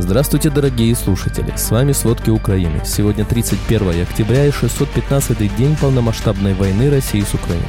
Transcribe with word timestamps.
Здравствуйте, 0.00 0.48
дорогие 0.48 0.94
слушатели! 0.94 1.52
С 1.56 1.72
вами 1.72 1.90
«Сводки 1.90 2.30
Украины». 2.30 2.82
Сегодня 2.84 3.24
31 3.24 4.02
октября 4.02 4.46
и 4.46 4.52
615 4.52 5.56
день 5.56 5.76
полномасштабной 5.76 6.54
войны 6.54 6.88
России 6.88 7.20
с 7.20 7.34
Украиной. 7.34 7.66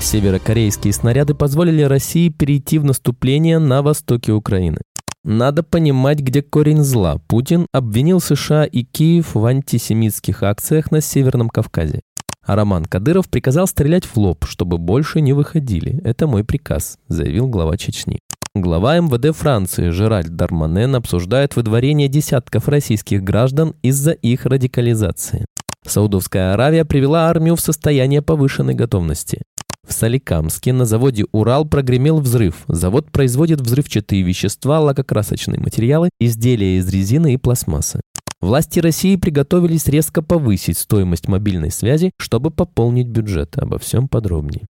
Северокорейские 0.00 0.92
снаряды 0.92 1.34
позволили 1.34 1.82
России 1.82 2.30
перейти 2.30 2.80
в 2.80 2.84
наступление 2.84 3.60
на 3.60 3.80
востоке 3.80 4.32
Украины. 4.32 4.78
Надо 5.22 5.62
понимать, 5.62 6.18
где 6.18 6.42
корень 6.42 6.82
зла. 6.82 7.18
Путин 7.28 7.66
обвинил 7.72 8.20
США 8.20 8.64
и 8.64 8.82
Киев 8.82 9.36
в 9.36 9.44
антисемитских 9.44 10.42
акциях 10.42 10.90
на 10.90 11.00
Северном 11.00 11.48
Кавказе. 11.48 12.00
А 12.44 12.56
Роман 12.56 12.86
Кадыров 12.86 13.28
приказал 13.28 13.68
стрелять 13.68 14.04
в 14.04 14.16
лоб, 14.16 14.46
чтобы 14.46 14.78
больше 14.78 15.20
не 15.20 15.32
выходили. 15.32 16.00
Это 16.02 16.26
мой 16.26 16.42
приказ, 16.42 16.98
заявил 17.06 17.46
глава 17.46 17.76
Чечни. 17.76 18.18
Глава 18.60 18.98
МВД 18.98 19.34
Франции 19.34 19.88
Жеральд 19.88 20.36
Дарманен 20.36 20.94
обсуждает 20.94 21.56
выдворение 21.56 22.08
десятков 22.08 22.68
российских 22.68 23.24
граждан 23.24 23.74
из-за 23.80 24.10
их 24.10 24.44
радикализации. 24.44 25.46
Саудовская 25.86 26.52
Аравия 26.52 26.84
привела 26.84 27.30
армию 27.30 27.56
в 27.56 27.60
состояние 27.62 28.20
повышенной 28.20 28.74
готовности. 28.74 29.40
В 29.88 29.94
Соликамске 29.94 30.74
на 30.74 30.84
заводе 30.84 31.24
«Урал» 31.32 31.64
прогремел 31.64 32.20
взрыв. 32.20 32.64
Завод 32.68 33.10
производит 33.10 33.62
взрывчатые 33.62 34.20
вещества, 34.20 34.78
лакокрасочные 34.80 35.58
материалы, 35.58 36.10
изделия 36.20 36.76
из 36.76 36.88
резины 36.90 37.32
и 37.32 37.38
пластмассы. 37.38 38.02
Власти 38.42 38.78
России 38.80 39.16
приготовились 39.16 39.86
резко 39.86 40.20
повысить 40.20 40.76
стоимость 40.76 41.28
мобильной 41.28 41.70
связи, 41.70 42.12
чтобы 42.18 42.50
пополнить 42.50 43.08
бюджет. 43.08 43.56
Обо 43.56 43.78
всем 43.78 44.06
подробнее. 44.06 44.66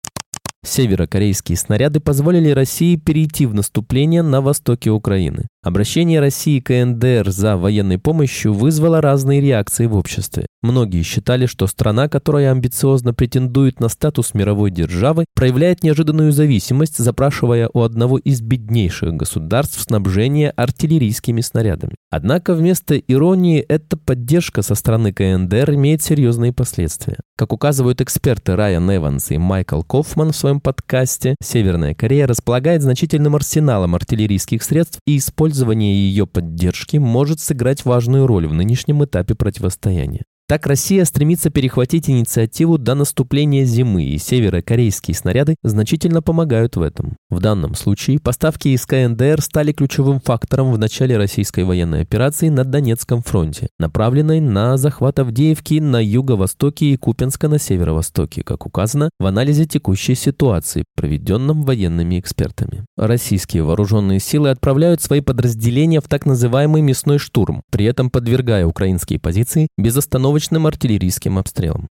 Северокорейские 0.66 1.56
снаряды 1.56 2.00
позволили 2.00 2.50
России 2.50 2.96
перейти 2.96 3.46
в 3.46 3.54
наступление 3.54 4.22
на 4.22 4.40
востоке 4.40 4.90
Украины. 4.90 5.46
Обращение 5.66 6.20
России 6.20 6.60
к 6.60 6.66
КНДР 6.68 7.32
за 7.32 7.56
военной 7.56 7.98
помощью 7.98 8.54
вызвало 8.54 9.00
разные 9.00 9.40
реакции 9.40 9.86
в 9.86 9.96
обществе. 9.96 10.46
Многие 10.62 11.02
считали, 11.02 11.46
что 11.46 11.66
страна, 11.66 12.08
которая 12.08 12.52
амбициозно 12.52 13.12
претендует 13.12 13.80
на 13.80 13.88
статус 13.88 14.32
мировой 14.32 14.70
державы, 14.70 15.24
проявляет 15.34 15.82
неожиданную 15.82 16.30
зависимость, 16.30 16.98
запрашивая 16.98 17.68
у 17.72 17.80
одного 17.80 18.18
из 18.18 18.42
беднейших 18.42 19.14
государств 19.14 19.80
снабжение 19.80 20.50
артиллерийскими 20.50 21.40
снарядами. 21.40 21.96
Однако 22.10 22.54
вместо 22.54 22.96
иронии 22.96 23.58
эта 23.58 23.96
поддержка 23.96 24.62
со 24.62 24.76
стороны 24.76 25.12
КНДР 25.12 25.74
имеет 25.74 26.00
серьезные 26.00 26.52
последствия. 26.52 27.18
Как 27.36 27.52
указывают 27.52 28.00
эксперты 28.00 28.54
Райан 28.54 28.88
Эванс 28.94 29.32
и 29.32 29.38
Майкл 29.38 29.82
Кофман 29.82 30.30
в 30.30 30.36
своем 30.36 30.60
подкасте, 30.60 31.34
Северная 31.42 31.94
Корея 31.94 32.28
располагает 32.28 32.82
значительным 32.82 33.34
арсеналом 33.34 33.96
артиллерийских 33.96 34.62
средств 34.62 35.00
и 35.06 35.18
использует 35.18 35.55
использование 35.56 35.94
ее 35.94 36.26
поддержки 36.26 36.98
может 36.98 37.40
сыграть 37.40 37.86
важную 37.86 38.26
роль 38.26 38.46
в 38.46 38.52
нынешнем 38.52 39.04
этапе 39.04 39.34
противостояния. 39.34 40.24
Так 40.48 40.68
Россия 40.68 41.04
стремится 41.04 41.50
перехватить 41.50 42.08
инициативу 42.08 42.78
до 42.78 42.94
наступления 42.94 43.64
зимы, 43.64 44.04
и 44.04 44.16
северокорейские 44.16 45.16
снаряды 45.16 45.56
значительно 45.64 46.22
помогают 46.22 46.76
в 46.76 46.82
этом. 46.82 47.16
В 47.30 47.40
данном 47.40 47.74
случае 47.74 48.20
поставки 48.20 48.68
из 48.68 48.86
КНДР 48.86 49.42
стали 49.42 49.72
ключевым 49.72 50.20
фактором 50.20 50.70
в 50.70 50.78
начале 50.78 51.16
российской 51.16 51.64
военной 51.64 52.02
операции 52.02 52.48
на 52.48 52.64
Донецком 52.64 53.24
фронте, 53.24 53.66
направленной 53.80 54.38
на 54.38 54.76
захват 54.76 55.18
Авдеевки 55.18 55.80
на 55.80 56.00
юго-востоке 56.00 56.92
и 56.92 56.96
Купенска 56.96 57.48
на 57.48 57.58
северо-востоке, 57.58 58.44
как 58.44 58.66
указано 58.66 59.10
в 59.18 59.26
анализе 59.26 59.64
текущей 59.64 60.14
ситуации, 60.14 60.84
проведенном 60.94 61.64
военными 61.64 62.20
экспертами. 62.20 62.84
Российские 62.96 63.64
вооруженные 63.64 64.20
силы 64.20 64.50
отправляют 64.50 65.02
свои 65.02 65.22
подразделения 65.22 66.00
в 66.00 66.06
так 66.06 66.24
называемый 66.24 66.82
мясной 66.82 67.18
штурм, 67.18 67.62
при 67.72 67.84
этом 67.84 68.10
подвергая 68.10 68.64
украинские 68.64 69.18
позиции 69.18 69.66
безостановочно 69.76 70.35
остановочным 70.36 70.66
артиллерийским 70.66 71.38
обстрелом. 71.38 71.88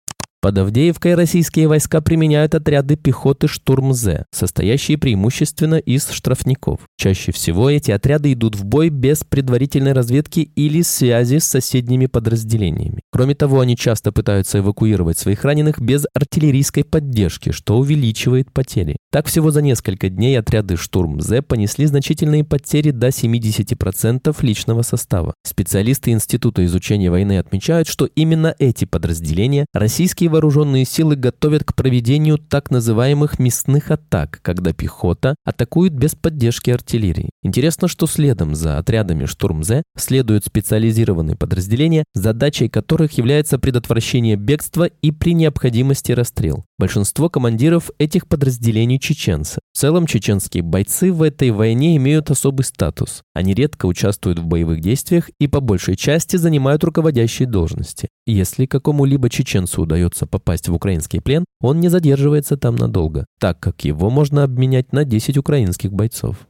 Под 0.40 0.56
Авдеевкой 0.56 1.16
российские 1.16 1.66
войска 1.66 2.00
применяют 2.00 2.54
отряды 2.54 2.94
пехоты 2.94 3.48
«Штурм-З», 3.48 4.26
состоящие 4.32 4.96
преимущественно 4.96 5.74
из 5.74 6.08
штрафников. 6.10 6.78
Чаще 6.96 7.32
всего 7.32 7.68
эти 7.68 7.90
отряды 7.90 8.32
идут 8.32 8.54
в 8.54 8.64
бой 8.64 8.88
без 8.88 9.24
предварительной 9.24 9.94
разведки 9.94 10.48
или 10.54 10.82
связи 10.82 11.38
с 11.38 11.44
соседними 11.44 12.06
подразделениями. 12.06 13.00
Кроме 13.10 13.34
того, 13.34 13.58
они 13.58 13.76
часто 13.76 14.12
пытаются 14.12 14.60
эвакуировать 14.60 15.18
своих 15.18 15.42
раненых 15.44 15.80
без 15.80 16.06
артиллерийской 16.14 16.84
поддержки, 16.84 17.50
что 17.50 17.76
увеличивает 17.76 18.52
потери. 18.52 18.96
Так 19.10 19.24
всего 19.24 19.50
за 19.50 19.62
несколько 19.62 20.10
дней 20.10 20.38
отряды 20.38 20.76
«Штурм-З» 20.76 21.40
понесли 21.40 21.86
значительные 21.86 22.44
потери 22.44 22.90
до 22.90 23.08
70% 23.08 24.36
личного 24.42 24.82
состава. 24.82 25.32
Специалисты 25.42 26.10
Института 26.10 26.62
изучения 26.66 27.10
войны 27.10 27.38
отмечают, 27.38 27.88
что 27.88 28.04
именно 28.04 28.54
эти 28.58 28.84
подразделения 28.84 29.64
российские 29.72 30.28
вооруженные 30.28 30.84
силы 30.84 31.16
готовят 31.16 31.64
к 31.64 31.74
проведению 31.74 32.36
так 32.36 32.70
называемых 32.70 33.38
мясных 33.38 33.90
атак, 33.90 34.40
когда 34.42 34.74
пехота 34.74 35.36
атакует 35.42 35.94
без 35.94 36.14
поддержки 36.14 36.68
артиллерии. 36.68 37.30
Интересно, 37.42 37.88
что 37.88 38.06
следом 38.06 38.54
за 38.54 38.76
отрядами 38.76 39.24
«Штурм-З» 39.24 39.84
следуют 39.96 40.44
специализированные 40.44 41.34
подразделения, 41.34 42.04
задачей 42.12 42.68
которых 42.68 43.12
является 43.12 43.58
предотвращение 43.58 44.36
бегства 44.36 44.84
и 44.84 45.12
при 45.12 45.32
необходимости 45.32 46.12
расстрел. 46.12 46.66
Большинство 46.78 47.30
командиров 47.30 47.90
этих 47.98 48.28
подразделений 48.28 48.97
чеченцы. 48.98 49.60
В 49.72 49.78
целом, 49.78 50.06
чеченские 50.06 50.62
бойцы 50.62 51.12
в 51.12 51.22
этой 51.22 51.50
войне 51.50 51.96
имеют 51.96 52.30
особый 52.30 52.64
статус. 52.64 53.22
Они 53.34 53.54
редко 53.54 53.86
участвуют 53.86 54.38
в 54.38 54.46
боевых 54.46 54.80
действиях 54.80 55.30
и 55.38 55.46
по 55.46 55.60
большей 55.60 55.96
части 55.96 56.36
занимают 56.36 56.84
руководящие 56.84 57.48
должности. 57.48 58.08
Если 58.26 58.66
какому-либо 58.66 59.30
чеченцу 59.30 59.82
удается 59.82 60.26
попасть 60.26 60.68
в 60.68 60.74
украинский 60.74 61.20
плен, 61.20 61.44
он 61.60 61.80
не 61.80 61.88
задерживается 61.88 62.56
там 62.56 62.76
надолго, 62.76 63.26
так 63.40 63.60
как 63.60 63.84
его 63.84 64.10
можно 64.10 64.42
обменять 64.42 64.92
на 64.92 65.04
10 65.04 65.38
украинских 65.38 65.92
бойцов. 65.92 66.46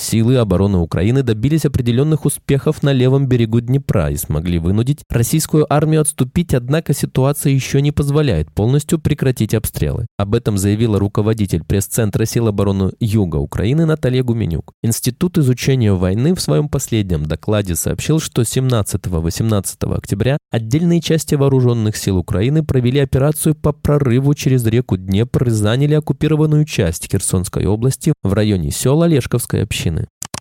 Силы 0.00 0.36
обороны 0.36 0.78
Украины 0.78 1.24
добились 1.24 1.64
определенных 1.64 2.24
успехов 2.24 2.84
на 2.84 2.92
левом 2.92 3.26
берегу 3.26 3.60
Днепра 3.60 4.10
и 4.10 4.16
смогли 4.16 4.58
вынудить 4.58 5.00
российскую 5.10 5.70
армию 5.72 6.02
отступить, 6.02 6.54
однако 6.54 6.94
ситуация 6.94 7.52
еще 7.52 7.82
не 7.82 7.90
позволяет 7.90 8.50
полностью 8.52 9.00
прекратить 9.00 9.54
обстрелы. 9.54 10.06
Об 10.16 10.36
этом 10.36 10.56
заявила 10.56 11.00
руководитель 11.00 11.64
пресс-центра 11.64 12.24
сил 12.26 12.46
обороны 12.46 12.92
Юга 13.00 13.36
Украины 13.36 13.86
Наталья 13.86 14.22
Гуменюк. 14.22 14.72
Институт 14.84 15.36
изучения 15.36 15.92
войны 15.92 16.36
в 16.36 16.40
своем 16.40 16.68
последнем 16.68 17.26
докладе 17.26 17.74
сообщил, 17.74 18.20
что 18.20 18.42
17-18 18.42 19.96
октября 19.96 20.38
отдельные 20.52 21.00
части 21.00 21.34
вооруженных 21.34 21.96
сил 21.96 22.18
Украины 22.18 22.62
провели 22.62 23.00
операцию 23.00 23.56
по 23.56 23.72
прорыву 23.72 24.34
через 24.34 24.64
реку 24.64 24.96
Днепр 24.96 25.48
и 25.48 25.50
заняли 25.50 25.94
оккупированную 25.94 26.64
часть 26.66 27.10
Херсонской 27.10 27.66
области 27.66 28.12
в 28.22 28.32
районе 28.32 28.70
села 28.70 29.04
Лешковской 29.04 29.64
общины 29.64 29.87
общины. 29.87 29.87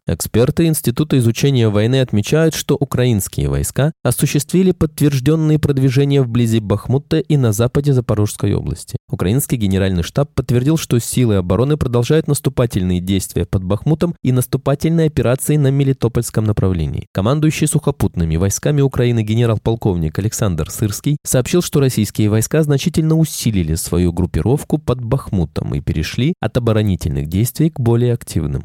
Эксперты 0.09 0.67
Института 0.67 1.17
изучения 1.17 1.67
войны 1.67 1.99
отмечают, 1.99 2.55
что 2.55 2.77
украинские 2.79 3.49
войска 3.49 3.91
осуществили 4.03 4.71
подтвержденные 4.71 5.59
продвижения 5.59 6.21
вблизи 6.21 6.61
Бахмута 6.61 7.19
и 7.19 7.35
на 7.35 7.51
западе 7.51 7.91
Запорожской 7.91 8.53
области. 8.53 8.95
Украинский 9.11 9.57
генеральный 9.57 10.03
штаб 10.03 10.33
подтвердил, 10.33 10.77
что 10.77 10.97
силы 10.99 11.35
обороны 11.35 11.75
продолжают 11.75 12.29
наступательные 12.29 13.01
действия 13.01 13.45
под 13.45 13.65
Бахмутом 13.65 14.15
и 14.23 14.31
наступательные 14.31 15.07
операции 15.07 15.57
на 15.57 15.71
Мелитопольском 15.71 16.45
направлении. 16.45 17.07
Командующий 17.13 17.67
сухопутными 17.67 18.37
войсками 18.37 18.79
Украины 18.79 19.23
генерал-полковник 19.23 20.17
Александр 20.19 20.69
Сырский 20.69 21.17
сообщил, 21.25 21.61
что 21.61 21.81
российские 21.81 22.29
войска 22.29 22.63
значительно 22.63 23.17
усилили 23.17 23.75
свою 23.75 24.13
группировку 24.13 24.77
под 24.77 25.03
Бахмутом 25.03 25.75
и 25.75 25.81
перешли 25.81 26.33
от 26.39 26.55
оборонительных 26.55 27.27
действий 27.27 27.71
к 27.71 27.79
более 27.81 28.13
активным. 28.13 28.63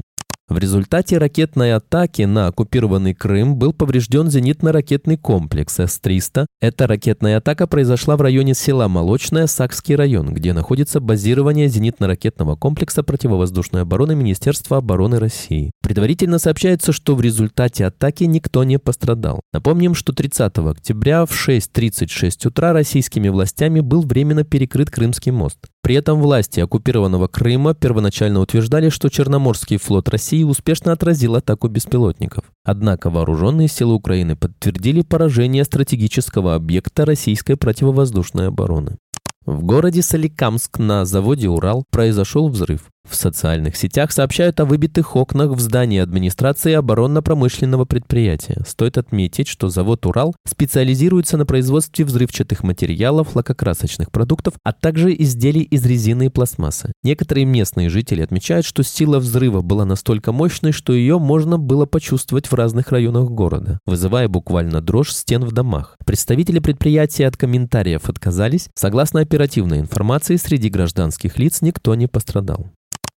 В 0.52 0.58
результате 0.58 1.16
ракетной 1.16 1.72
атаки 1.72 2.22
на 2.22 2.48
оккупированный 2.48 3.14
Крым 3.14 3.56
был 3.56 3.72
поврежден 3.72 4.28
зенитно-ракетный 4.28 5.16
комплекс 5.16 5.80
С-300. 5.80 6.44
Эта 6.60 6.86
ракетная 6.86 7.38
атака 7.38 7.66
произошла 7.66 8.18
в 8.18 8.20
районе 8.20 8.52
села 8.52 8.86
Молочное, 8.86 9.46
Сакский 9.46 9.94
район, 9.94 10.34
где 10.34 10.52
находится 10.52 11.00
базирование 11.00 11.68
зенитно-ракетного 11.68 12.56
комплекса 12.56 13.02
противовоздушной 13.02 13.80
обороны 13.80 14.14
Министерства 14.14 14.76
обороны 14.76 15.18
России. 15.18 15.70
Предварительно 15.82 16.38
сообщается, 16.38 16.92
что 16.92 17.14
в 17.14 17.22
результате 17.22 17.86
атаки 17.86 18.24
никто 18.24 18.62
не 18.62 18.78
пострадал. 18.78 19.40
Напомним, 19.54 19.94
что 19.94 20.12
30 20.12 20.58
октября 20.58 21.24
в 21.24 21.30
6.36 21.30 22.48
утра 22.48 22.74
российскими 22.74 23.30
властями 23.30 23.80
был 23.80 24.02
временно 24.02 24.44
перекрыт 24.44 24.90
Крымский 24.90 25.32
мост. 25.32 25.71
При 25.82 25.96
этом 25.96 26.20
власти 26.20 26.60
оккупированного 26.60 27.26
Крыма 27.26 27.74
первоначально 27.74 28.38
утверждали, 28.38 28.88
что 28.88 29.08
Черноморский 29.08 29.78
флот 29.78 30.08
России 30.08 30.44
успешно 30.44 30.92
отразил 30.92 31.34
атаку 31.34 31.66
беспилотников. 31.66 32.44
Однако 32.64 33.10
вооруженные 33.10 33.66
силы 33.66 33.94
Украины 33.94 34.36
подтвердили 34.36 35.02
поражение 35.02 35.64
стратегического 35.64 36.54
объекта 36.54 37.04
российской 37.04 37.56
противовоздушной 37.56 38.46
обороны. 38.48 38.96
В 39.44 39.64
городе 39.64 40.02
Соликамск 40.02 40.78
на 40.78 41.04
заводе 41.04 41.48
«Урал» 41.48 41.84
произошел 41.90 42.48
взрыв. 42.48 42.84
В 43.12 43.14
социальных 43.14 43.76
сетях 43.76 44.10
сообщают 44.10 44.58
о 44.60 44.64
выбитых 44.64 45.16
окнах 45.16 45.50
в 45.50 45.60
здании 45.60 46.00
администрации 46.00 46.72
оборонно-промышленного 46.72 47.84
предприятия. 47.84 48.62
Стоит 48.66 48.96
отметить, 48.96 49.48
что 49.48 49.68
завод 49.68 50.06
«Урал» 50.06 50.34
специализируется 50.46 51.36
на 51.36 51.44
производстве 51.44 52.06
взрывчатых 52.06 52.62
материалов, 52.62 53.36
лакокрасочных 53.36 54.10
продуктов, 54.10 54.54
а 54.64 54.72
также 54.72 55.14
изделий 55.14 55.60
из 55.60 55.84
резины 55.84 56.26
и 56.26 56.28
пластмассы. 56.30 56.92
Некоторые 57.02 57.44
местные 57.44 57.90
жители 57.90 58.22
отмечают, 58.22 58.64
что 58.64 58.82
сила 58.82 59.18
взрыва 59.18 59.60
была 59.60 59.84
настолько 59.84 60.32
мощной, 60.32 60.72
что 60.72 60.94
ее 60.94 61.18
можно 61.18 61.58
было 61.58 61.84
почувствовать 61.84 62.46
в 62.46 62.54
разных 62.54 62.92
районах 62.92 63.28
города, 63.28 63.78
вызывая 63.84 64.28
буквально 64.28 64.80
дрожь 64.80 65.12
стен 65.12 65.44
в 65.44 65.52
домах. 65.52 65.96
Представители 66.06 66.60
предприятия 66.60 67.26
от 67.26 67.36
комментариев 67.36 68.08
отказались. 68.08 68.70
Согласно 68.74 69.20
оперативной 69.20 69.80
информации, 69.80 70.36
среди 70.36 70.70
гражданских 70.70 71.38
лиц 71.38 71.60
никто 71.60 71.94
не 71.94 72.06
пострадал. 72.06 72.70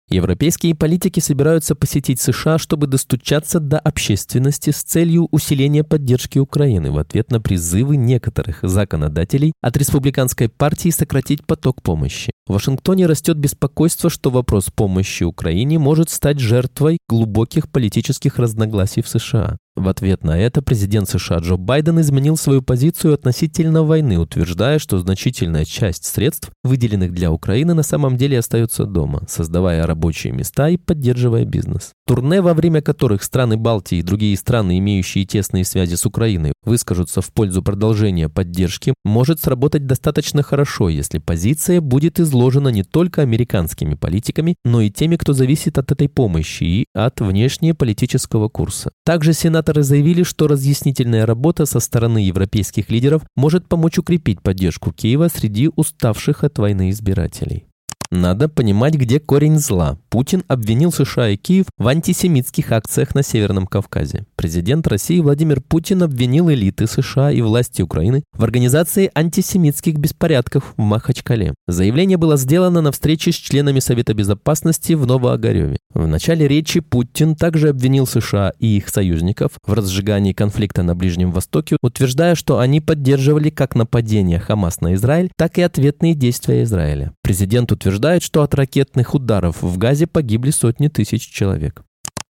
Европейские 0.08 0.76
политики 0.76 1.18
собираются 1.18 1.74
посетить 1.74 2.20
США, 2.20 2.58
чтобы 2.58 2.86
достучаться 2.86 3.58
до 3.58 3.80
общественности 3.80 4.70
с 4.70 4.84
целью 4.84 5.26
усиления 5.32 5.82
поддержки 5.82 6.38
Украины 6.38 6.92
в 6.92 6.98
ответ 6.98 7.32
на 7.32 7.40
призывы 7.40 7.96
некоторых 7.96 8.60
законодателей 8.62 9.52
от 9.62 9.76
республиканской 9.76 10.48
партии 10.48 10.90
сократить 10.90 11.44
поток 11.44 11.82
помощи. 11.82 12.30
В 12.46 12.52
Вашингтоне 12.52 13.06
растет 13.06 13.36
беспокойство, 13.36 14.08
что 14.08 14.30
вопрос 14.30 14.70
помощи 14.72 15.24
Украине 15.24 15.80
может 15.80 16.08
стать 16.08 16.38
жертвой 16.38 16.98
глубоких 17.08 17.68
политических 17.68 18.38
разногласий 18.38 19.02
в 19.02 19.08
США. 19.08 19.56
В 19.76 19.88
ответ 19.90 20.24
на 20.24 20.38
это 20.38 20.62
президент 20.62 21.06
США 21.06 21.36
Джо 21.38 21.56
Байден 21.58 22.00
изменил 22.00 22.38
свою 22.38 22.62
позицию 22.62 23.12
относительно 23.12 23.82
войны, 23.82 24.18
утверждая, 24.18 24.78
что 24.78 24.98
значительная 24.98 25.66
часть 25.66 26.06
средств, 26.06 26.50
выделенных 26.64 27.12
для 27.12 27.30
Украины, 27.30 27.74
на 27.74 27.82
самом 27.82 28.16
деле 28.16 28.38
остается 28.38 28.86
дома, 28.86 29.24
создавая 29.28 29.86
рабочие 29.86 30.32
места 30.32 30.70
и 30.70 30.78
поддерживая 30.78 31.44
бизнес. 31.44 31.92
Турне, 32.06 32.40
во 32.40 32.54
время 32.54 32.80
которых 32.80 33.22
страны 33.22 33.58
Балтии 33.58 33.98
и 33.98 34.02
другие 34.02 34.36
страны, 34.38 34.78
имеющие 34.78 35.26
тесные 35.26 35.64
связи 35.66 35.96
с 35.96 36.06
Украиной, 36.06 36.54
выскажутся 36.64 37.20
в 37.20 37.30
пользу 37.30 37.62
продолжения 37.62 38.30
поддержки, 38.30 38.94
может 39.04 39.40
сработать 39.40 39.86
достаточно 39.86 40.42
хорошо, 40.42 40.88
если 40.88 41.18
позиция 41.18 41.82
будет 41.82 42.18
изложена 42.18 42.68
не 42.68 42.82
только 42.82 43.20
американскими 43.20 43.94
политиками, 43.94 44.56
но 44.64 44.80
и 44.80 44.90
теми, 44.90 45.16
кто 45.16 45.34
зависит 45.34 45.76
от 45.76 45.92
этой 45.92 46.08
помощи 46.08 46.64
и 46.64 46.86
от 46.94 47.20
внешнеполитического 47.20 48.48
курса. 48.48 48.90
Также 49.04 49.34
Сенат 49.34 49.65
Сенаторы 49.66 49.82
заявили, 49.82 50.22
что 50.22 50.46
разъяснительная 50.46 51.26
работа 51.26 51.66
со 51.66 51.80
стороны 51.80 52.18
европейских 52.18 52.88
лидеров 52.88 53.22
может 53.34 53.68
помочь 53.68 53.98
укрепить 53.98 54.40
поддержку 54.40 54.92
Киева 54.92 55.26
среди 55.26 55.70
уставших 55.74 56.44
от 56.44 56.56
войны 56.58 56.90
избирателей. 56.90 57.66
Надо 58.10 58.48
понимать, 58.48 58.94
где 58.94 59.18
корень 59.18 59.58
зла. 59.58 59.98
Путин 60.08 60.44
обвинил 60.48 60.92
США 60.92 61.30
и 61.30 61.36
Киев 61.36 61.66
в 61.76 61.88
антисемитских 61.88 62.70
акциях 62.72 63.14
на 63.14 63.22
Северном 63.22 63.66
Кавказе. 63.66 64.24
Президент 64.36 64.86
России 64.86 65.20
Владимир 65.20 65.60
Путин 65.60 66.02
обвинил 66.02 66.50
элиты 66.50 66.86
США 66.86 67.32
и 67.32 67.40
власти 67.40 67.82
Украины 67.82 68.22
в 68.32 68.44
организации 68.44 69.10
антисемитских 69.14 69.96
беспорядков 69.98 70.74
в 70.76 70.80
Махачкале. 70.80 71.54
Заявление 71.66 72.16
было 72.16 72.36
сделано 72.36 72.80
на 72.80 72.92
встрече 72.92 73.32
с 73.32 73.34
членами 73.34 73.80
Совета 73.80 74.14
Безопасности 74.14 74.92
в 74.92 75.06
Новоогареве. 75.06 75.78
В 75.92 76.06
начале 76.06 76.46
речи 76.46 76.80
Путин 76.80 77.34
также 77.34 77.70
обвинил 77.70 78.06
США 78.06 78.52
и 78.58 78.76
их 78.76 78.88
союзников 78.88 79.52
в 79.66 79.72
разжигании 79.72 80.32
конфликта 80.32 80.82
на 80.82 80.94
Ближнем 80.94 81.32
Востоке, 81.32 81.76
утверждая, 81.82 82.34
что 82.36 82.58
они 82.58 82.80
поддерживали 82.80 83.50
как 83.50 83.74
нападение 83.74 84.38
Хамас 84.38 84.80
на 84.80 84.94
Израиль, 84.94 85.30
так 85.36 85.58
и 85.58 85.62
ответные 85.62 86.14
действия 86.14 86.62
Израиля. 86.62 87.12
Президент 87.22 87.72
утверждает, 87.72 87.95
что 88.22 88.42
от 88.42 88.54
ракетных 88.54 89.14
ударов 89.14 89.62
в 89.62 89.78
Газе 89.78 90.06
погибли 90.06 90.50
сотни 90.50 90.88
тысяч 90.88 91.28
человек. 91.30 91.84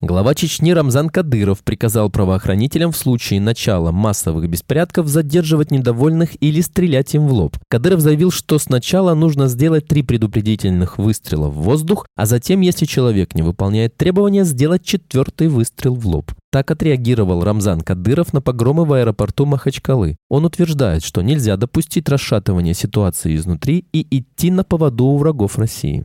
Глава 0.04 0.34
Чечни 0.34 0.72
Рамзан 0.72 1.10
Кадыров 1.10 1.62
приказал 1.62 2.10
правоохранителям 2.10 2.90
в 2.90 2.96
случае 2.96 3.40
начала 3.40 3.93
массовых 3.93 4.50
беспорядков 4.50 5.06
задерживать 5.06 5.70
недовольных 5.70 6.31
или 6.43 6.60
стрелять 6.60 7.14
им 7.14 7.28
в 7.28 7.32
лоб. 7.32 7.56
Кадыров 7.69 8.00
заявил, 8.00 8.32
что 8.32 8.58
сначала 8.58 9.14
нужно 9.14 9.46
сделать 9.46 9.87
три 9.87 10.02
предупредительных 10.02 10.99
выстрела 10.99 11.49
в 11.50 11.54
воздух, 11.54 12.04
а 12.16 12.26
затем, 12.26 12.62
если 12.62 12.84
человек 12.84 13.37
не 13.37 13.43
выполняет 13.43 13.96
требования, 13.96 14.43
сделать 14.43 14.84
четвертый 14.84 15.46
выстрел 15.46 15.94
в 15.94 16.04
лоб. 16.04 16.32
Так 16.50 16.72
отреагировал 16.72 17.44
Рамзан 17.44 17.82
Кадыров 17.82 18.32
на 18.32 18.40
погромы 18.40 18.84
в 18.84 18.93
аэропорту 18.94 19.46
Махачкалы. 19.46 20.16
Он 20.28 20.44
утверждает, 20.44 21.04
что 21.04 21.22
нельзя 21.22 21.56
допустить 21.56 22.08
расшатывания 22.08 22.75
ситуации 22.75 23.37
изнутри 23.37 23.87
и 23.93 24.04
идти 24.19 24.50
на 24.50 24.64
поводу 24.64 25.04
у 25.04 25.19
врагов 25.19 25.58
России. 25.58 26.04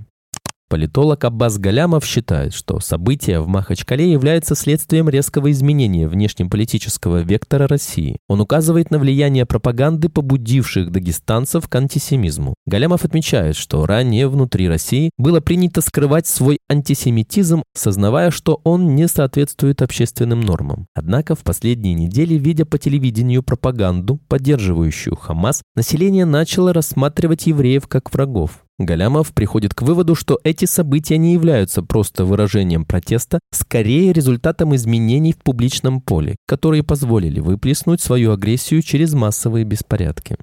Политолог 0.70 1.24
Аббас 1.24 1.58
Галямов 1.58 2.04
считает, 2.04 2.54
что 2.54 2.82
события 2.82 3.40
в 3.40 3.48
Махачкале 3.48 4.12
являются 4.12 4.54
следствием 4.54 5.08
резкого 5.08 5.50
изменения 5.52 6.10
внешнеполитического 6.10 7.22
вектора 7.22 7.70
России. 7.70 8.18
Он 8.28 8.42
указывает 8.42 8.92
на 8.92 9.00
влияние 9.00 9.46
пропаганды, 9.46 10.10
побудивших 10.10 10.92
дагестанцев 10.92 11.70
к 11.70 11.76
антисемизму. 11.76 12.54
Галямов 12.66 13.06
отмечает, 13.06 13.56
что 13.56 13.86
ранее 13.86 14.28
внутри 14.28 14.68
России 14.68 15.12
было 15.18 15.40
принято 15.40 15.80
скрывать 15.80 16.28
свой 16.28 16.60
антисемитизм, 16.70 17.64
сознавая, 17.74 18.30
что 18.30 18.60
он 18.66 18.94
не 18.94 19.08
соответствует 19.08 19.82
общественным 19.82 20.42
нормам. 20.42 20.88
Однако 20.94 21.36
в 21.36 21.46
последние 21.46 21.94
недели, 21.94 22.34
видя 22.34 22.66
по 22.66 22.78
телевидению 22.78 23.42
пропаганду, 23.42 24.20
поддерживающую 24.28 25.16
Хамас, 25.16 25.62
население 25.78 26.26
начало 26.26 26.74
рассматривать 26.74 27.48
евреев 27.48 27.88
как 27.88 28.14
врагов. 28.14 28.67
Галямов 28.80 29.34
приходит 29.34 29.74
к 29.74 29.82
выводу, 29.82 30.14
что 30.14 30.40
эти 30.44 30.66
события 30.66 31.18
не 31.18 31.34
являются 31.34 31.82
просто 31.82 32.26
выражением 32.26 32.86
протеста, 32.86 33.40
скорее 33.52 34.14
результатом 34.14 34.76
изменений 34.76 35.34
в 35.34 35.38
публичном 35.38 36.00
поле, 36.00 36.36
которые 36.46 36.84
позволили 36.84 37.40
выплеснуть 37.40 38.02
свою 38.02 38.32
агрессию 38.32 38.84
через 38.84 39.14
массовые 39.14 39.66
беспорядки. 39.66 40.38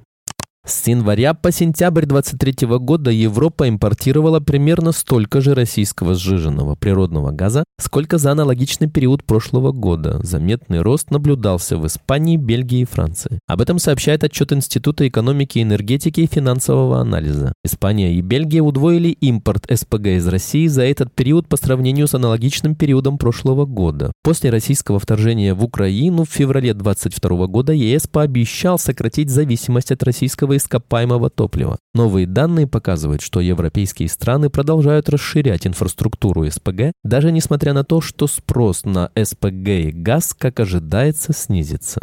С 0.67 0.87
января 0.87 1.35
по 1.35 1.53
сентябрь 1.53 2.07
23 2.07 2.67
года 2.79 3.11
Европа 3.11 3.69
импортировала 3.69 4.41
примерно 4.41 4.93
столько 4.93 5.43
же 5.43 5.55
российского 5.55 6.15
сжиженного 6.15 6.75
природного 6.75 7.33
газа, 7.33 7.65
сколько 7.79 8.17
за 8.17 8.33
аналогичный 8.33 8.89
период 8.89 9.25
прошлого 9.25 9.73
года. 9.73 10.21
Заметный 10.23 10.81
рост 10.81 11.11
наблюдался 11.11 11.77
в 11.77 11.87
Испании, 11.87 12.39
Бельгии 12.39 12.81
и 12.81 12.85
Франции. 12.87 13.41
Об 13.47 13.61
этом 13.61 13.79
сообщает 13.79 14.25
отчет 14.25 14.55
Института 14.55 15.07
экономики, 15.07 15.63
энергетики 15.63 16.23
и 16.23 16.27
финансового 16.27 16.99
анализа. 16.99 17.53
Испания 17.63 18.15
и 18.15 18.23
Бельгия 18.23 18.63
удвоили 18.63 19.11
импорт 19.11 19.67
СПГ 19.71 20.07
из 20.17 20.27
России 20.29 20.67
за 20.67 20.85
этот 20.85 21.13
период 21.13 21.47
по 21.47 21.59
сравнению 21.59 22.09
с 22.09 22.15
аналогичным 22.15 22.75
периодом 22.75 23.19
прошлого 23.19 23.67
года. 23.67 24.13
После 24.23 24.49
российского 24.49 24.99
вторжения 24.99 25.53
в 25.53 25.63
Украину 25.63 26.25
в 26.25 26.31
феврале 26.31 26.73
22 26.73 27.49
года 27.49 27.75
ЕС 27.75 28.07
пообещал 28.07 28.79
сократить 28.79 29.29
зависимость 29.29 29.93
от 29.93 30.03
российского 30.03 30.54
ископаемого 30.57 31.31
топлива. 31.31 31.79
Новые 31.95 32.27
данные 32.27 32.67
показывают, 32.67 33.23
что 33.23 33.41
европейские 33.41 34.09
страны 34.09 34.51
продолжают 34.51 35.09
расширять 35.09 35.67
инфраструктуру 35.67 36.49
СПГ, 36.51 36.93
даже 37.03 37.33
несмотря 37.33 37.73
на 37.73 37.85
то, 37.85 38.01
что 38.01 38.27
спрос 38.27 38.85
на 38.85 39.11
СПГ 39.21 39.69
и 39.69 39.91
газ, 39.93 40.35
как 40.39 40.61
ожидается, 40.61 41.33
снизится. 41.33 42.01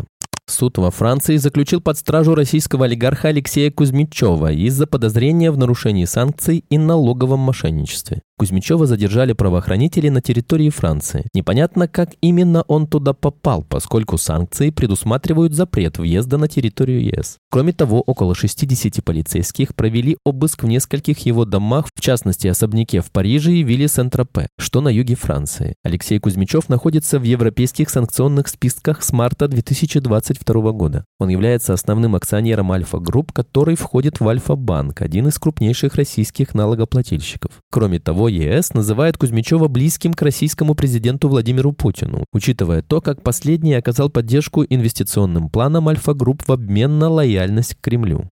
Суд 0.51 0.77
во 0.77 0.91
Франции 0.91 1.37
заключил 1.37 1.79
под 1.81 1.97
стражу 1.97 2.35
российского 2.35 2.85
олигарха 2.85 3.29
Алексея 3.29 3.71
Кузьмичева 3.71 4.51
из-за 4.51 4.85
подозрения 4.85 5.49
в 5.49 5.57
нарушении 5.57 6.05
санкций 6.05 6.65
и 6.69 6.77
налоговом 6.77 7.39
мошенничестве. 7.39 8.21
Кузьмичева 8.41 8.87
задержали 8.87 9.33
правоохранители 9.33 10.09
на 10.09 10.19
территории 10.19 10.71
Франции. 10.71 11.27
Непонятно, 11.35 11.87
как 11.87 12.09
именно 12.21 12.63
он 12.63 12.87
туда 12.87 13.13
попал, 13.13 13.63
поскольку 13.63 14.17
санкции 14.17 14.71
предусматривают 14.71 15.53
запрет 15.53 15.99
въезда 15.99 16.39
на 16.39 16.47
территорию 16.47 17.03
ЕС. 17.03 17.37
Кроме 17.51 17.71
того, 17.71 18.01
около 18.01 18.33
60 18.33 19.03
полицейских 19.03 19.75
провели 19.75 20.17
обыск 20.25 20.63
в 20.63 20.67
нескольких 20.67 21.19
его 21.19 21.45
домах, 21.45 21.85
в 21.93 22.01
частности 22.01 22.47
особняке 22.47 23.01
в 23.01 23.11
Париже 23.11 23.51
и 23.51 23.61
вилле 23.61 23.87
Сент-Тропе, 23.87 24.47
что 24.57 24.81
на 24.81 24.89
юге 24.89 25.13
Франции. 25.13 25.75
Алексей 25.83 26.17
Кузьмичев 26.17 26.67
находится 26.67 27.19
в 27.19 27.23
европейских 27.23 27.91
санкционных 27.91 28.47
списках 28.47 29.03
с 29.03 29.13
марта 29.13 29.49
2022 29.49 30.71
года. 30.71 31.05
Он 31.19 31.29
является 31.29 31.73
основным 31.73 32.15
акционером 32.15 32.71
Альфа-Групп, 32.71 33.33
который 33.33 33.75
входит 33.75 34.19
в 34.19 34.27
Альфа-Банк, 34.27 35.03
один 35.03 35.27
из 35.27 35.37
крупнейших 35.37 35.93
российских 35.93 36.55
налогоплательщиков. 36.55 37.51
Кроме 37.69 37.99
того, 37.99 38.30
ЕС 38.31 38.73
называет 38.73 39.17
Кузьмичева 39.17 39.67
близким 39.67 40.13
к 40.13 40.21
российскому 40.23 40.73
президенту 40.73 41.29
Владимиру 41.29 41.71
Путину, 41.71 42.25
учитывая 42.33 42.81
то, 42.81 43.01
как 43.01 43.21
последний 43.21 43.75
оказал 43.75 44.09
поддержку 44.09 44.63
инвестиционным 44.63 45.49
планам 45.49 45.89
Альфа-Групп 45.89 46.47
в 46.47 46.51
обмен 46.51 46.97
на 46.97 47.09
лояльность 47.09 47.75
к 47.75 47.81
Кремлю. 47.81 48.30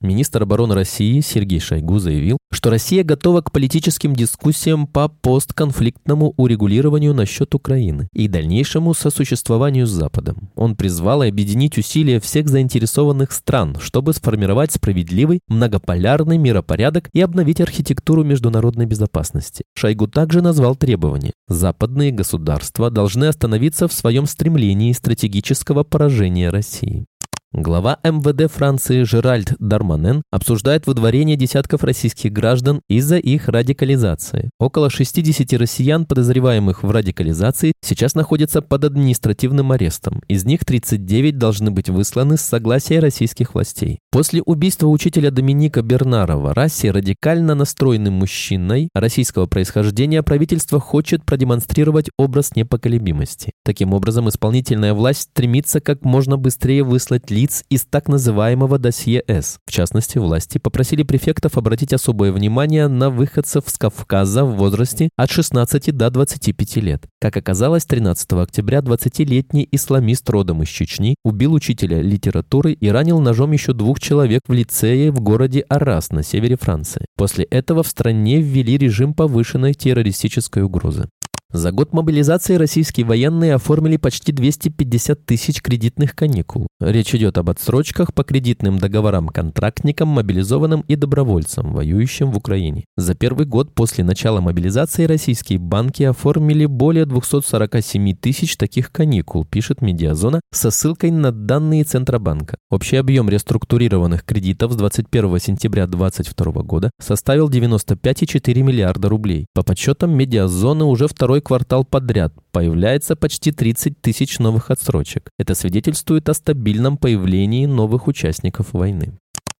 Министр 0.00 0.44
обороны 0.44 0.76
России 0.76 1.20
Сергей 1.20 1.58
Шойгу 1.58 1.98
заявил, 1.98 2.38
что 2.52 2.70
Россия 2.70 3.02
готова 3.02 3.40
к 3.40 3.50
политическим 3.50 4.14
дискуссиям 4.14 4.86
по 4.86 5.08
постконфликтному 5.08 6.34
урегулированию 6.36 7.14
насчет 7.14 7.52
Украины 7.56 8.08
и 8.12 8.28
дальнейшему 8.28 8.94
сосуществованию 8.94 9.88
с 9.88 9.90
Западом. 9.90 10.50
Он 10.54 10.76
призвал 10.76 11.22
объединить 11.22 11.78
усилия 11.78 12.20
всех 12.20 12.48
заинтересованных 12.48 13.32
стран, 13.32 13.76
чтобы 13.80 14.12
сформировать 14.12 14.70
справедливый, 14.70 15.40
многополярный 15.48 16.38
миропорядок 16.38 17.10
и 17.12 17.20
обновить 17.20 17.60
архитектуру 17.60 18.22
международной 18.22 18.86
безопасности. 18.86 19.64
Шойгу 19.74 20.06
также 20.06 20.42
назвал 20.42 20.76
требования. 20.76 21.32
Западные 21.48 22.12
государства 22.12 22.90
должны 22.90 23.24
остановиться 23.24 23.88
в 23.88 23.92
своем 23.92 24.26
стремлении 24.26 24.92
стратегического 24.92 25.82
поражения 25.82 26.50
России. 26.50 27.06
Глава 27.54 27.98
МВД 28.04 28.52
Франции 28.52 29.04
Жеральд 29.04 29.54
Дарманен 29.58 30.22
обсуждает 30.30 30.86
выдворение 30.86 31.34
десятков 31.34 31.82
российских 31.82 32.30
граждан 32.30 32.82
из-за 32.90 33.16
их 33.16 33.48
радикализации. 33.48 34.50
Около 34.60 34.90
60 34.90 35.50
россиян, 35.54 36.04
подозреваемых 36.04 36.82
в 36.82 36.90
радикализации, 36.90 37.72
сейчас 37.80 38.14
находятся 38.14 38.60
под 38.60 38.84
административным 38.84 39.72
арестом. 39.72 40.20
Из 40.28 40.44
них 40.44 40.66
39 40.66 41.38
должны 41.38 41.70
быть 41.70 41.88
высланы 41.88 42.36
с 42.36 42.42
согласия 42.42 42.98
российских 42.98 43.54
властей. 43.54 44.00
После 44.10 44.42
убийства 44.42 44.88
учителя 44.88 45.30
Доминика 45.30 45.80
Бернарова 45.80 46.52
расе 46.52 46.90
радикально 46.90 47.54
настроенным 47.54 48.12
мужчиной 48.12 48.90
российского 48.92 49.46
происхождения 49.46 50.22
правительство 50.22 50.80
хочет 50.80 51.24
продемонстрировать 51.24 52.10
образ 52.18 52.56
непоколебимости. 52.56 53.52
Таким 53.64 53.94
образом, 53.94 54.28
исполнительная 54.28 54.92
власть 54.92 55.30
стремится 55.30 55.80
как 55.80 56.04
можно 56.04 56.36
быстрее 56.36 56.82
выслать 56.82 57.30
лиц 57.38 57.64
из 57.70 57.84
так 57.84 58.08
называемого 58.08 58.78
досье 58.78 59.22
С. 59.28 59.58
В 59.64 59.70
частности, 59.70 60.18
власти 60.18 60.58
попросили 60.58 61.04
префектов 61.04 61.56
обратить 61.56 61.92
особое 61.92 62.32
внимание 62.32 62.88
на 62.88 63.10
выходцев 63.10 63.64
с 63.66 63.78
Кавказа 63.78 64.44
в 64.44 64.56
возрасте 64.56 65.10
от 65.16 65.30
16 65.30 65.96
до 65.96 66.10
25 66.10 66.76
лет. 66.76 67.04
Как 67.20 67.36
оказалось, 67.36 67.84
13 67.84 68.32
октября 68.32 68.78
20-летний 68.80 69.68
исламист 69.70 70.28
родом 70.30 70.62
из 70.62 70.68
Чечни 70.68 71.14
убил 71.24 71.52
учителя 71.54 72.02
литературы 72.02 72.72
и 72.72 72.88
ранил 72.88 73.20
ножом 73.20 73.52
еще 73.52 73.72
двух 73.72 74.00
человек 74.00 74.42
в 74.48 74.52
лицее 74.52 75.12
в 75.12 75.20
городе 75.20 75.60
Арас 75.68 76.10
на 76.10 76.24
севере 76.24 76.56
Франции. 76.56 77.04
После 77.16 77.44
этого 77.44 77.82
в 77.82 77.88
стране 77.88 78.40
ввели 78.40 78.76
режим 78.76 79.14
повышенной 79.14 79.74
террористической 79.74 80.64
угрозы. 80.64 81.08
За 81.50 81.72
год 81.72 81.94
мобилизации 81.94 82.56
российские 82.56 83.06
военные 83.06 83.54
оформили 83.54 83.96
почти 83.96 84.32
250 84.32 85.24
тысяч 85.24 85.62
кредитных 85.62 86.14
каникул. 86.14 86.66
Речь 86.78 87.14
идет 87.14 87.38
об 87.38 87.48
отсрочках 87.48 88.12
по 88.12 88.22
кредитным 88.22 88.78
договорам 88.78 89.28
контрактникам, 89.28 90.08
мобилизованным 90.08 90.82
и 90.82 90.94
добровольцам, 90.94 91.72
воюющим 91.72 92.32
в 92.32 92.36
Украине. 92.36 92.84
За 92.98 93.14
первый 93.14 93.46
год 93.46 93.74
после 93.74 94.04
начала 94.04 94.42
мобилизации 94.42 95.04
российские 95.04 95.58
банки 95.58 96.02
оформили 96.02 96.66
более 96.66 97.06
247 97.06 98.14
тысяч 98.16 98.58
таких 98.58 98.92
каникул, 98.92 99.46
пишет 99.46 99.80
Медиазона 99.80 100.42
со 100.52 100.70
ссылкой 100.70 101.12
на 101.12 101.32
данные 101.32 101.84
Центробанка. 101.84 102.58
Общий 102.70 102.96
объем 102.96 103.30
реструктурированных 103.30 104.22
кредитов 104.22 104.72
с 104.72 104.76
21 104.76 105.38
сентября 105.38 105.86
2022 105.86 106.62
года 106.62 106.90
составил 107.00 107.48
95,4 107.48 108.62
миллиарда 108.62 109.08
рублей. 109.08 109.46
По 109.54 109.62
подсчетам 109.62 110.14
Медиазона 110.14 110.84
уже 110.84 111.08
второй 111.08 111.37
второй 111.38 111.42
квартал 111.42 111.84
подряд 111.84 112.32
появляется 112.52 113.14
почти 113.14 113.52
30 113.52 114.00
тысяч 114.00 114.38
новых 114.38 114.70
отсрочек. 114.70 115.30
Это 115.38 115.54
свидетельствует 115.54 116.28
о 116.28 116.34
стабильном 116.34 116.96
появлении 116.96 117.66
новых 117.66 118.08
участников 118.08 118.72
войны. 118.72 119.12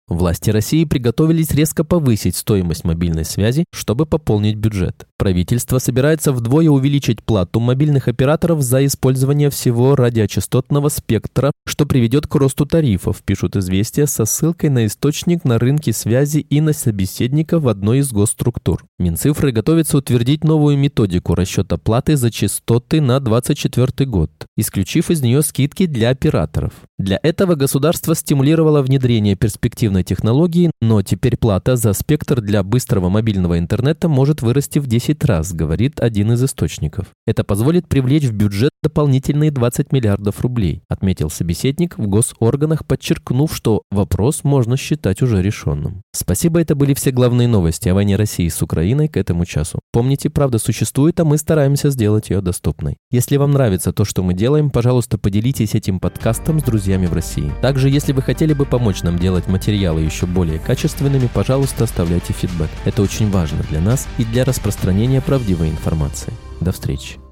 Власти 0.08 0.48
России 0.48 0.84
приготовились 0.84 1.50
резко 1.50 1.84
повысить 1.84 2.34
стоимость 2.34 2.84
мобильной 2.84 3.26
связи, 3.26 3.66
чтобы 3.72 4.06
пополнить 4.06 4.56
бюджет. 4.56 5.06
Правительство 5.18 5.78
собирается 5.78 6.32
вдвое 6.32 6.70
увеличить 6.70 7.22
плату 7.22 7.60
мобильных 7.60 8.08
операторов 8.08 8.62
за 8.62 8.86
использование 8.86 9.50
всего 9.50 9.96
радиочастотного 9.96 10.88
спектра, 10.88 11.52
что 11.66 11.84
приведет 11.84 12.26
к 12.26 12.34
росту 12.36 12.64
тарифов, 12.64 13.22
пишут 13.22 13.56
известия 13.56 14.06
со 14.06 14.24
ссылкой 14.24 14.70
на 14.70 14.86
источник 14.86 15.44
на 15.44 15.58
рынке 15.58 15.92
связи 15.92 16.38
и 16.38 16.60
на 16.62 16.72
собеседника 16.72 17.58
в 17.58 17.68
одной 17.68 17.98
из 17.98 18.10
госструктур. 18.10 18.84
Минцифры 18.98 19.52
готовится 19.52 19.98
утвердить 19.98 20.42
новую 20.42 20.78
методику 20.78 21.34
расчета 21.34 21.76
платы 21.76 22.16
за 22.16 22.30
частоты 22.30 23.02
на 23.02 23.20
2024 23.20 24.08
год, 24.08 24.30
исключив 24.56 25.10
из 25.10 25.20
нее 25.20 25.42
скидки 25.42 25.86
для 25.86 26.10
операторов. 26.10 26.72
Для 26.98 27.20
этого 27.22 27.54
государство 27.54 28.14
стимулировало 28.14 28.82
внедрение 28.82 29.36
перспективной 29.98 30.04
технологии, 30.04 30.70
но 30.80 31.02
теперь 31.02 31.36
плата 31.36 31.76
за 31.76 31.92
спектр 31.92 32.40
для 32.40 32.62
быстрого 32.62 33.08
мобильного 33.08 33.58
интернета 33.58 34.08
может 34.08 34.42
вырасти 34.42 34.78
в 34.78 34.86
10 34.86 34.98
10 34.98 35.24
раз, 35.24 35.52
говорит 35.52 36.00
один 36.00 36.32
из 36.32 36.42
источников. 36.42 37.06
Это 37.26 37.44
позволит 37.44 37.88
привлечь 37.88 38.24
в 38.24 38.32
бюджет 38.32 38.70
дополнительные 38.82 39.50
20 39.50 39.92
миллиардов 39.92 40.40
рублей, 40.40 40.82
отметил 40.88 41.30
собеседник 41.30 41.98
в 41.98 42.06
госорганах, 42.06 42.84
подчеркнув, 42.86 43.54
что 43.54 43.82
вопрос 43.90 44.44
можно 44.44 44.76
считать 44.76 45.22
уже 45.22 45.42
решенным. 45.42 46.02
Спасибо, 46.12 46.60
это 46.60 46.74
были 46.74 46.94
все 46.94 47.10
главные 47.10 47.48
новости 47.48 47.88
о 47.88 47.94
войне 47.94 48.16
России 48.16 48.48
с 48.48 48.62
Украиной 48.62 49.08
к 49.08 49.16
этому 49.16 49.44
часу. 49.44 49.80
Помните, 49.92 50.30
правда 50.30 50.58
существует, 50.58 51.18
а 51.20 51.24
мы 51.24 51.38
стараемся 51.38 51.90
сделать 51.90 52.30
ее 52.30 52.40
доступной. 52.40 52.96
Если 53.10 53.36
вам 53.36 53.52
нравится 53.52 53.92
то, 53.92 54.04
что 54.04 54.22
мы 54.22 54.34
делаем, 54.34 54.70
пожалуйста, 54.70 55.18
поделитесь 55.18 55.74
этим 55.74 56.00
подкастом 56.00 56.60
с 56.60 56.64
друзьями 56.64 57.06
в 57.06 57.12
России. 57.12 57.52
Также, 57.62 57.88
если 57.88 58.12
вы 58.12 58.22
хотели 58.22 58.52
бы 58.52 58.64
помочь 58.64 59.02
нам 59.02 59.18
делать 59.18 59.48
материалы 59.88 60.02
еще 60.02 60.26
более 60.26 60.58
качественными, 60.58 61.28
пожалуйста, 61.32 61.84
оставляйте 61.84 62.32
фидбэк. 62.32 62.70
Это 62.84 63.02
очень 63.02 63.30
важно 63.30 63.62
для 63.70 63.80
нас 63.80 64.06
и 64.18 64.24
для 64.24 64.44
распространения 64.44 65.20
правдивой 65.20 65.70
информации. 65.70 66.32
До 66.60 66.72
встречи. 66.72 67.27